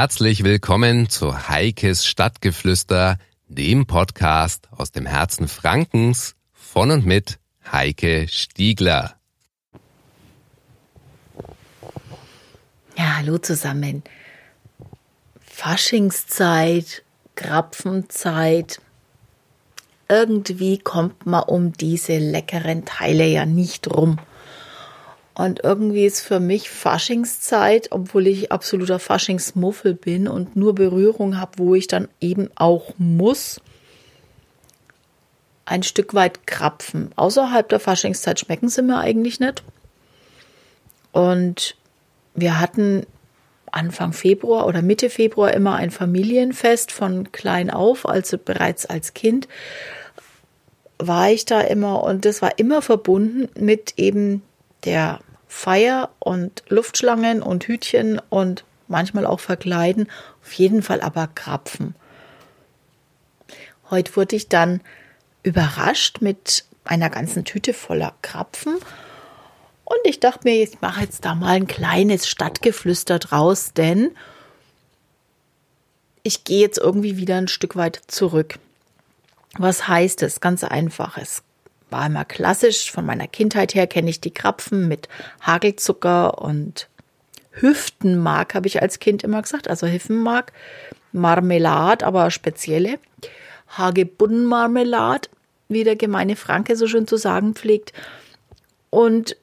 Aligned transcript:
Herzlich 0.00 0.44
willkommen 0.44 1.10
zu 1.10 1.50
Heikes 1.50 2.06
Stadtgeflüster, 2.06 3.18
dem 3.48 3.84
Podcast 3.86 4.66
aus 4.70 4.92
dem 4.92 5.04
Herzen 5.04 5.46
Frankens 5.46 6.36
von 6.54 6.90
und 6.90 7.04
mit 7.04 7.38
Heike 7.70 8.26
Stiegler. 8.26 9.16
Ja, 12.96 13.18
hallo 13.18 13.36
zusammen. 13.36 14.02
Faschingszeit, 15.42 17.02
Krapfenzeit. 17.34 18.80
Irgendwie 20.08 20.78
kommt 20.78 21.26
man 21.26 21.42
um 21.42 21.74
diese 21.74 22.16
leckeren 22.16 22.86
Teile 22.86 23.26
ja 23.26 23.44
nicht 23.44 23.86
rum. 23.86 24.18
Und 25.40 25.64
irgendwie 25.64 26.04
ist 26.04 26.20
für 26.20 26.38
mich 26.38 26.68
Faschingszeit, 26.68 27.92
obwohl 27.92 28.26
ich 28.26 28.52
absoluter 28.52 28.98
Faschingsmuffel 28.98 29.94
bin 29.94 30.28
und 30.28 30.54
nur 30.54 30.74
Berührung 30.74 31.40
habe, 31.40 31.52
wo 31.56 31.74
ich 31.74 31.86
dann 31.86 32.08
eben 32.20 32.50
auch 32.56 32.92
muss, 32.98 33.58
ein 35.64 35.82
Stück 35.82 36.12
weit 36.12 36.46
krapfen. 36.46 37.12
Außerhalb 37.16 37.66
der 37.70 37.80
Faschingszeit 37.80 38.38
schmecken 38.38 38.68
sie 38.68 38.82
mir 38.82 38.98
eigentlich 38.98 39.40
nicht. 39.40 39.62
Und 41.10 41.74
wir 42.34 42.60
hatten 42.60 43.06
Anfang 43.72 44.12
Februar 44.12 44.66
oder 44.66 44.82
Mitte 44.82 45.08
Februar 45.08 45.54
immer 45.54 45.74
ein 45.76 45.90
Familienfest 45.90 46.92
von 46.92 47.32
klein 47.32 47.70
auf, 47.70 48.06
also 48.06 48.36
bereits 48.36 48.84
als 48.84 49.14
Kind 49.14 49.48
war 50.98 51.30
ich 51.30 51.46
da 51.46 51.62
immer 51.62 52.02
und 52.02 52.26
das 52.26 52.42
war 52.42 52.58
immer 52.58 52.82
verbunden 52.82 53.48
mit 53.58 53.94
eben 53.96 54.42
der 54.84 55.20
Feier 55.50 56.10
und 56.20 56.62
Luftschlangen 56.68 57.42
und 57.42 57.64
Hütchen 57.64 58.20
und 58.30 58.64
manchmal 58.86 59.26
auch 59.26 59.40
verkleiden, 59.40 60.08
auf 60.42 60.52
jeden 60.52 60.80
Fall 60.80 61.00
aber 61.00 61.26
Krapfen. 61.26 61.96
Heute 63.90 64.14
wurde 64.14 64.36
ich 64.36 64.48
dann 64.48 64.80
überrascht 65.42 66.20
mit 66.20 66.64
einer 66.84 67.10
ganzen 67.10 67.44
Tüte 67.44 67.74
voller 67.74 68.14
Krapfen 68.22 68.76
und 69.84 69.98
ich 70.04 70.20
dachte 70.20 70.48
mir, 70.48 70.62
ich 70.62 70.80
mache 70.80 71.00
jetzt 71.00 71.24
da 71.24 71.34
mal 71.34 71.56
ein 71.56 71.66
kleines 71.66 72.28
Stadtgeflüster 72.28 73.18
draus, 73.18 73.72
denn 73.72 74.12
ich 76.22 76.44
gehe 76.44 76.60
jetzt 76.60 76.78
irgendwie 76.78 77.16
wieder 77.16 77.36
ein 77.38 77.48
Stück 77.48 77.74
weit 77.74 78.00
zurück. 78.06 78.60
Was 79.58 79.88
heißt 79.88 80.22
es? 80.22 80.40
Ganz 80.40 80.62
einfach. 80.62 81.18
Es 81.18 81.42
war 81.90 82.06
immer 82.06 82.24
klassisch. 82.24 82.90
Von 82.90 83.06
meiner 83.06 83.26
Kindheit 83.26 83.74
her 83.74 83.86
kenne 83.86 84.10
ich 84.10 84.20
die 84.20 84.32
Krapfen 84.32 84.88
mit 84.88 85.08
Hagelzucker 85.40 86.38
und 86.38 86.88
Hüftenmark, 87.52 88.54
habe 88.54 88.68
ich 88.68 88.80
als 88.80 88.98
Kind 88.98 89.22
immer 89.22 89.42
gesagt. 89.42 89.68
Also 89.68 89.86
Hüftenmark, 89.86 90.52
Marmelade, 91.12 92.06
aber 92.06 92.30
spezielle. 92.30 92.98
Hagebuttenmarmelade, 93.76 95.28
wie 95.68 95.84
der 95.84 95.96
gemeine 95.96 96.36
Franke 96.36 96.76
so 96.76 96.86
schön 96.86 97.06
zu 97.06 97.16
sagen 97.16 97.54
pflegt. 97.54 97.92
Und 98.90 99.36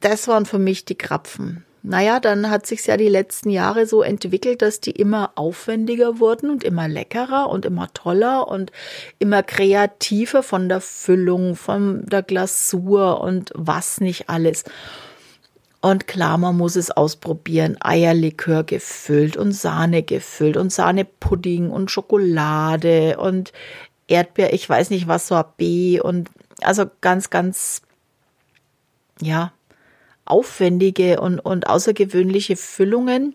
das 0.00 0.28
waren 0.28 0.46
für 0.46 0.58
mich 0.58 0.84
die 0.84 0.96
Krapfen. 0.96 1.64
Naja, 1.84 2.20
dann 2.20 2.48
hat 2.48 2.64
sich 2.66 2.86
ja 2.86 2.96
die 2.96 3.08
letzten 3.08 3.50
Jahre 3.50 3.86
so 3.86 4.02
entwickelt, 4.02 4.62
dass 4.62 4.80
die 4.80 4.92
immer 4.92 5.32
aufwendiger 5.34 6.20
wurden 6.20 6.50
und 6.50 6.62
immer 6.62 6.86
leckerer 6.86 7.50
und 7.50 7.64
immer 7.64 7.92
toller 7.92 8.46
und 8.46 8.70
immer 9.18 9.42
kreativer 9.42 10.44
von 10.44 10.68
der 10.68 10.80
Füllung, 10.80 11.56
von 11.56 12.06
der 12.06 12.22
Glasur 12.22 13.20
und 13.20 13.50
was 13.56 14.00
nicht 14.00 14.28
alles. 14.28 14.62
Und 15.80 16.06
klar, 16.06 16.38
man 16.38 16.56
muss 16.56 16.76
es 16.76 16.92
ausprobieren. 16.92 17.76
Eierlikör 17.80 18.62
gefüllt 18.62 19.36
und 19.36 19.50
Sahne 19.50 20.04
gefüllt 20.04 20.56
und 20.56 20.72
Sahnepudding 20.72 21.70
und 21.70 21.90
Schokolade 21.90 23.16
und 23.18 23.52
Erdbeer, 24.06 24.52
ich 24.52 24.68
weiß 24.68 24.90
nicht 24.90 25.08
was, 25.08 25.26
Sorbet 25.26 26.00
und 26.00 26.30
also 26.62 26.86
ganz, 27.00 27.30
ganz, 27.30 27.82
ja, 29.20 29.52
aufwendige 30.24 31.20
und, 31.20 31.40
und 31.40 31.66
außergewöhnliche 31.66 32.56
Füllungen. 32.56 33.34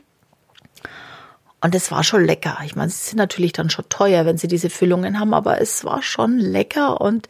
Und 1.59 1.73
es 1.75 1.91
war 1.91 2.03
schon 2.03 2.23
lecker. 2.23 2.57
Ich 2.65 2.75
meine, 2.75 2.89
sie 2.89 3.09
sind 3.09 3.17
natürlich 3.17 3.53
dann 3.53 3.69
schon 3.69 3.89
teuer, 3.89 4.25
wenn 4.25 4.37
sie 4.37 4.47
diese 4.47 4.69
Füllungen 4.69 5.19
haben, 5.19 5.33
aber 5.33 5.59
es 5.59 5.83
war 5.83 6.01
schon 6.01 6.37
lecker 6.37 7.01
und 7.01 7.27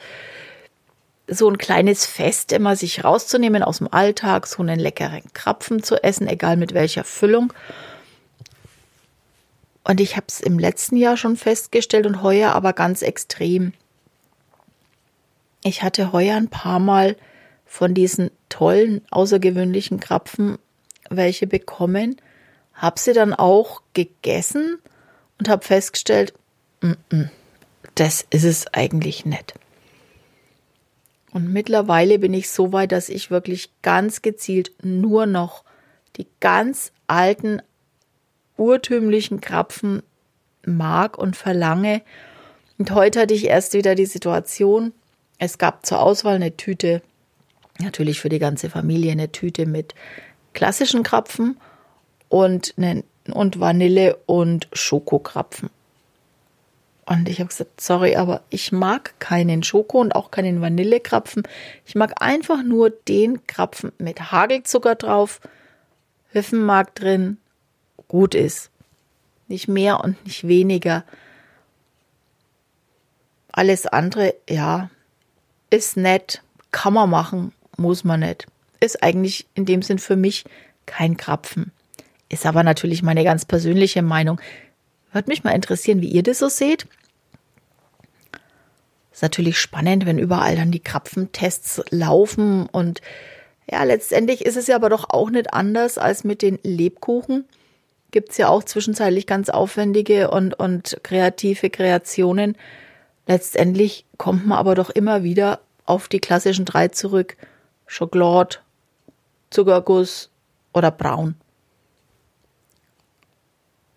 so 1.29 1.49
ein 1.49 1.57
kleines 1.57 2.05
Fest 2.05 2.51
immer 2.51 2.75
sich 2.75 3.03
rauszunehmen 3.03 3.63
aus 3.63 3.79
dem 3.79 3.91
Alltag, 3.91 4.47
so 4.47 4.61
einen 4.61 4.79
leckeren 4.79 5.23
Krapfen 5.33 5.83
zu 5.83 6.01
essen, 6.01 6.27
egal 6.27 6.57
mit 6.57 6.73
welcher 6.73 7.03
Füllung. 7.03 7.53
Und 9.83 10.01
ich 10.01 10.15
habe 10.15 10.25
es 10.27 10.41
im 10.41 10.59
letzten 10.59 10.97
Jahr 10.97 11.17
schon 11.17 11.37
festgestellt 11.37 12.05
und 12.05 12.21
heuer 12.21 12.51
aber 12.51 12.73
ganz 12.73 13.01
extrem. 13.01 13.73
Ich 15.63 15.83
hatte 15.83 16.11
heuer 16.11 16.35
ein 16.35 16.49
paar 16.49 16.79
Mal 16.79 17.15
von 17.67 17.93
diesen 17.93 18.31
tollen, 18.49 19.01
außergewöhnlichen 19.11 19.99
Krapfen 19.99 20.57
welche 21.09 21.47
bekommen, 21.47 22.17
habe 22.73 22.99
sie 22.99 23.13
dann 23.13 23.33
auch 23.33 23.81
gegessen 23.93 24.77
und 25.39 25.49
habe 25.49 25.65
festgestellt, 25.65 26.33
mm 26.81 26.93
-mm, 27.09 27.29
das 27.95 28.25
ist 28.29 28.43
es 28.43 28.67
eigentlich 28.73 29.25
nicht. 29.25 29.53
Und 31.31 31.51
mittlerweile 31.51 32.19
bin 32.19 32.33
ich 32.33 32.49
so 32.49 32.71
weit, 32.71 32.91
dass 32.91 33.09
ich 33.09 33.31
wirklich 33.31 33.69
ganz 33.81 34.21
gezielt 34.21 34.71
nur 34.81 35.25
noch 35.25 35.63
die 36.15 36.27
ganz 36.39 36.91
alten, 37.05 37.61
urtümlichen 38.55 39.39
Krapfen 39.39 40.01
mag 40.65 41.17
und 41.17 41.35
verlange. 41.35 42.01
Und 42.77 42.91
heute 42.91 43.21
hatte 43.21 43.33
ich 43.33 43.45
erst 43.45 43.73
wieder 43.73 43.93
die 43.93 44.05
Situation, 44.05 44.93
es 45.37 45.57
gab 45.57 45.85
zur 45.85 46.01
Auswahl 46.01 46.35
eine 46.35 46.57
Tüte 46.57 47.01
natürlich 47.79 48.19
für 48.19 48.29
die 48.29 48.39
ganze 48.39 48.69
Familie 48.69 49.11
eine 49.11 49.31
Tüte 49.31 49.65
mit 49.65 49.93
klassischen 50.53 51.03
Krapfen 51.03 51.57
und, 52.29 52.73
eine, 52.77 53.03
und 53.31 53.59
Vanille 53.59 54.17
und 54.25 54.67
Schokokrapfen. 54.73 55.69
Und 57.05 57.29
ich 57.29 57.39
habe 57.39 57.47
gesagt, 57.47 57.79
sorry, 57.79 58.17
aber 58.17 58.41
ich 58.49 58.73
mag 58.73 59.17
keinen 59.19 59.63
Schoko 59.63 60.01
und 60.01 60.13
auch 60.13 60.29
keinen 60.29 60.61
Vanillekrapfen. 60.61 61.43
Ich 61.85 61.95
mag 61.95 62.21
einfach 62.21 62.63
nur 62.63 62.89
den 62.89 63.47
Krapfen 63.47 63.93
mit 63.97 64.31
Hagelzucker 64.31 64.95
drauf, 64.95 65.39
Hüffenmark 66.31 66.95
drin, 66.95 67.37
gut 68.09 68.35
ist. 68.35 68.71
Nicht 69.47 69.69
mehr 69.69 70.03
und 70.03 70.21
nicht 70.25 70.49
weniger. 70.49 71.05
Alles 73.53 73.87
andere, 73.87 74.35
ja, 74.49 74.89
ist 75.69 75.95
nett, 75.95 76.43
kann 76.71 76.93
man 76.93 77.09
machen, 77.09 77.53
muss 77.77 78.03
man 78.03 78.21
nicht. 78.21 78.47
Ist 78.79 79.01
eigentlich 79.03 79.47
in 79.53 79.65
dem 79.65 79.81
Sinn 79.81 79.99
für 79.99 80.15
mich 80.15 80.45
kein 80.85 81.17
Krapfen. 81.17 81.71
Ist 82.29 82.45
aber 82.45 82.63
natürlich 82.63 83.03
meine 83.03 83.23
ganz 83.23 83.45
persönliche 83.45 84.01
Meinung. 84.01 84.39
Würde 85.11 85.29
mich 85.29 85.43
mal 85.43 85.51
interessieren, 85.51 86.01
wie 86.01 86.09
ihr 86.09 86.23
das 86.23 86.39
so 86.39 86.49
seht. 86.49 86.87
Ist 89.11 89.21
natürlich 89.23 89.57
spannend, 89.59 90.05
wenn 90.05 90.19
überall 90.19 90.55
dann 90.55 90.71
die 90.71 90.79
Krapfentests 90.79 91.81
laufen 91.89 92.67
und 92.67 93.01
ja, 93.69 93.83
letztendlich 93.83 94.45
ist 94.45 94.55
es 94.55 94.67
ja 94.67 94.75
aber 94.75 94.89
doch 94.89 95.09
auch 95.09 95.29
nicht 95.29 95.53
anders 95.53 95.97
als 95.97 96.23
mit 96.23 96.41
den 96.41 96.57
Lebkuchen. 96.63 97.45
Gibt 98.11 98.31
es 98.31 98.37
ja 98.37 98.47
auch 98.47 98.63
zwischenzeitlich 98.63 99.27
ganz 99.27 99.49
aufwendige 99.49 100.31
und, 100.31 100.53
und 100.53 100.99
kreative 101.03 101.69
Kreationen. 101.69 102.55
Letztendlich 103.27 104.05
kommt 104.17 104.47
man 104.47 104.57
aber 104.57 104.73
doch 104.73 104.89
immer 104.89 105.23
wieder 105.23 105.59
auf 105.85 106.07
die 106.07 106.19
klassischen 106.19 106.63
drei 106.63 106.87
zurück. 106.87 107.35
Schokolade, 107.87 108.57
Zuckerguss 109.49 110.29
oder 110.73 110.91
braun. 110.91 111.35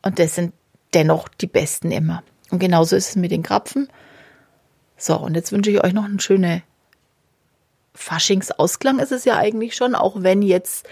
Und 0.02 0.18
das 0.18 0.36
sind 0.36 0.54
dennoch 0.94 1.28
die 1.28 1.46
besten 1.46 1.90
immer. 1.90 2.22
Und 2.50 2.58
genauso 2.58 2.96
ist 2.96 3.10
es 3.10 3.16
mit 3.16 3.30
den 3.30 3.42
Krapfen. 3.42 3.88
So, 4.96 5.16
und 5.16 5.34
jetzt 5.34 5.52
wünsche 5.52 5.70
ich 5.70 5.84
euch 5.84 5.92
noch 5.92 6.04
einen 6.04 6.20
schönen 6.20 6.62
Faschingsausklang 7.94 8.98
ist 8.98 9.12
es 9.12 9.24
ja 9.24 9.36
eigentlich 9.36 9.74
schon, 9.74 9.94
auch 9.94 10.22
wenn 10.22 10.42
jetzt 10.42 10.88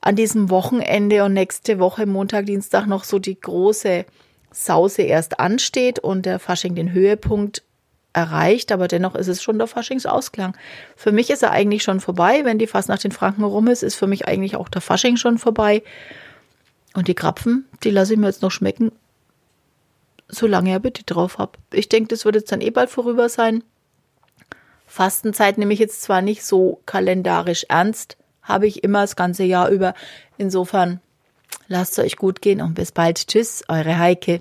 an 0.00 0.16
diesem 0.16 0.50
Wochenende 0.50 1.24
und 1.24 1.34
nächste 1.34 1.78
Woche 1.78 2.06
Montag, 2.06 2.46
Dienstag 2.46 2.86
noch 2.86 3.04
so 3.04 3.18
die 3.18 3.38
große 3.38 4.06
Sause 4.52 5.02
erst 5.02 5.40
ansteht 5.40 5.98
und 5.98 6.24
der 6.24 6.38
Fasching 6.38 6.74
den 6.74 6.92
Höhepunkt 6.92 7.64
erreicht, 8.12 8.72
aber 8.72 8.88
dennoch 8.88 9.14
ist 9.14 9.28
es 9.28 9.42
schon 9.42 9.58
der 9.58 9.66
Faschingsausklang. 9.66 10.56
Für 10.96 11.12
mich 11.12 11.30
ist 11.30 11.42
er 11.42 11.50
eigentlich 11.50 11.82
schon 11.82 12.00
vorbei. 12.00 12.40
Wenn 12.44 12.58
die 12.58 12.66
Fastnacht 12.66 13.04
in 13.04 13.12
Franken 13.12 13.44
rum 13.44 13.68
ist, 13.68 13.82
ist 13.82 13.94
für 13.94 14.06
mich 14.06 14.26
eigentlich 14.26 14.56
auch 14.56 14.68
der 14.68 14.80
Fasching 14.80 15.16
schon 15.16 15.38
vorbei. 15.38 15.82
Und 16.94 17.08
die 17.08 17.14
Krapfen, 17.14 17.66
die 17.84 17.90
lasse 17.90 18.14
ich 18.14 18.18
mir 18.18 18.26
jetzt 18.26 18.42
noch 18.42 18.50
schmecken, 18.50 18.92
solange 20.28 20.70
ich 20.70 20.76
Appetit 20.76 21.10
drauf 21.10 21.38
habe. 21.38 21.52
Ich 21.72 21.88
denke, 21.88 22.08
das 22.08 22.24
wird 22.24 22.34
jetzt 22.34 22.50
dann 22.50 22.60
eh 22.60 22.70
bald 22.70 22.90
vorüber 22.90 23.28
sein. 23.28 23.62
Fastenzeit 24.86 25.58
nehme 25.58 25.74
ich 25.74 25.78
jetzt 25.78 26.02
zwar 26.02 26.22
nicht 26.22 26.44
so 26.44 26.80
kalendarisch 26.86 27.66
ernst, 27.68 28.16
habe 28.42 28.66
ich 28.66 28.82
immer 28.82 29.02
das 29.02 29.16
ganze 29.16 29.44
Jahr 29.44 29.68
über. 29.68 29.92
Insofern 30.38 31.00
lasst 31.68 31.98
es 31.98 32.04
euch 32.04 32.16
gut 32.16 32.40
gehen 32.40 32.62
und 32.62 32.74
bis 32.74 32.90
bald. 32.90 33.28
Tschüss, 33.28 33.64
eure 33.68 33.98
Heike. 33.98 34.40